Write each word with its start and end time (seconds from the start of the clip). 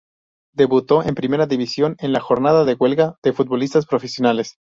Debutó 0.55 1.03
en 1.03 1.13
Primera 1.13 1.45
División 1.45 1.95
en 1.99 2.11
la 2.11 2.19
jornada 2.19 2.65
de 2.65 2.73
huelga 2.73 3.17
de 3.21 3.33
futbolista 3.33 3.79
profesionales. 3.83 4.57